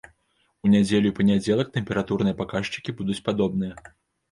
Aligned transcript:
У 0.67 0.71
нядзелю 0.75 1.11
і 1.11 1.15
панядзелак 1.19 1.67
тэмпературныя 1.77 2.39
паказчыкі 2.41 2.99
будуць 3.03 3.21
падобныя. 3.31 3.73